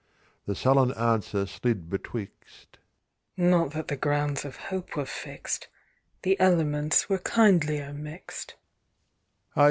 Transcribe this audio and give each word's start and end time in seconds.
The 0.47 0.55
sullen 0.55 0.91
answer 0.95 1.45
slid 1.45 1.87
betwixt: 1.87 2.79
"Not 3.37 3.69
that 3.73 3.87
the 3.87 3.95
grounds 3.95 4.45
of 4.45 4.55
hope 4.55 4.95
were 4.95 5.05
fix'd, 5.05 5.67
The 6.23 6.39
elements 6.39 7.07
were 7.07 7.19
kindlier 7.19 7.93
mix'd." 7.93 8.55